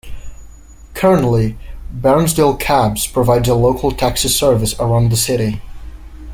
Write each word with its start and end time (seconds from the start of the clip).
Currently, 0.95 1.55
Bairnsdale 1.95 2.59
Cabs 2.59 3.05
provides 3.05 3.47
a 3.47 3.53
local 3.53 3.91
taxi 3.91 4.29
service 4.29 4.73
around 4.79 5.11
the 5.11 5.15
city. 5.15 5.61